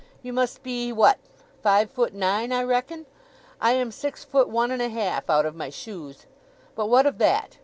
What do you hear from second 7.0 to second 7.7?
of that?